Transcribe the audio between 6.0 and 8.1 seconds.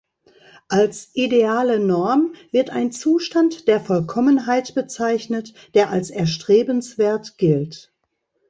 erstrebenswert gilt.